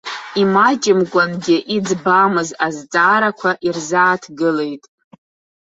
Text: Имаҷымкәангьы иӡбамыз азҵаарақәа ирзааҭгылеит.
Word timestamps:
Имаҷымкәангьы 0.41 1.57
иӡбамыз 1.75 2.49
азҵаарақәа 2.65 3.51
ирзааҭгылеит. 3.67 4.83